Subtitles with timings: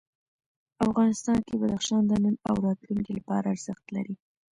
[0.87, 4.15] افغانستان کې بدخشان د نن او راتلونکي لپاره ارزښت لري.